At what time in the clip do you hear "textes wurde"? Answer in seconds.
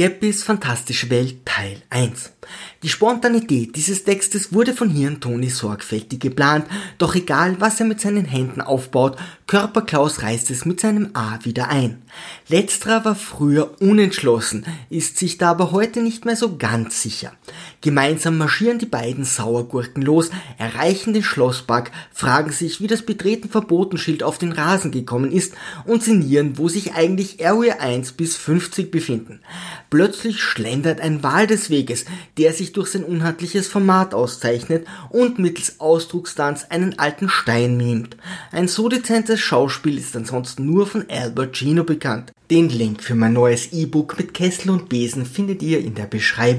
4.02-4.72